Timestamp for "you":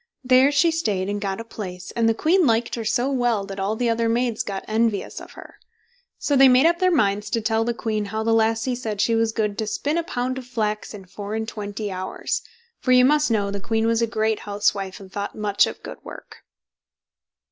12.91-13.05